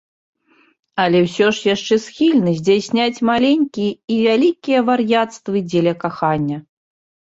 [1.03, 6.57] Але ўсё яшчэ схільны здзяйсняць маленькія і вялікія вар'яцтвы дзеля кахання.